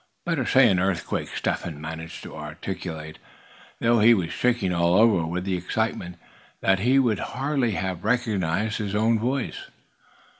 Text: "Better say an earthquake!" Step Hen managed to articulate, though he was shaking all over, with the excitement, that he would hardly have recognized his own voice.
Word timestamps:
"Better 0.25 0.47
say 0.47 0.67
an 0.67 0.79
earthquake!" 0.79 1.27
Step 1.35 1.59
Hen 1.59 1.79
managed 1.79 2.23
to 2.23 2.35
articulate, 2.35 3.19
though 3.79 3.99
he 3.99 4.15
was 4.15 4.31
shaking 4.33 4.73
all 4.73 4.95
over, 4.95 5.27
with 5.27 5.43
the 5.43 5.55
excitement, 5.55 6.17
that 6.61 6.79
he 6.79 6.97
would 6.97 7.19
hardly 7.19 7.73
have 7.73 8.03
recognized 8.03 8.79
his 8.79 8.95
own 8.95 9.19
voice. 9.19 9.69